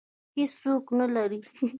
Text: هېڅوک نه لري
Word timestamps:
هېڅوک 0.37 0.85
نه 0.99 1.05
لري 1.15 1.39